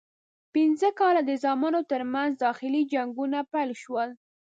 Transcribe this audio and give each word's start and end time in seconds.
پنځه 0.53 0.89
کاله 0.99 1.21
د 1.25 1.31
زامنو 1.43 1.79
ترمنځ 1.91 2.31
داخلي 2.45 2.81
جنګونه 2.93 3.39
پیل 3.51 3.71
شول. 3.81 4.09